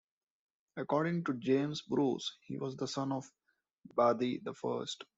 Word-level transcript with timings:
According 0.77 1.25
to 1.25 1.35
James 1.35 1.83
Bruce, 1.83 2.35
he 2.47 2.57
was 2.57 2.75
the 2.75 2.87
son 2.87 3.11
of 3.11 3.31
Badi 3.95 4.39
the 4.43 4.55
First. 4.55 5.03